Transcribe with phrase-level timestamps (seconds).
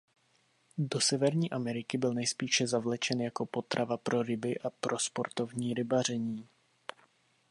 [0.77, 6.47] Do Severní Ameriky byl nejspíše zavlečen jako potrava pro ryby a pro sportovní rybaření.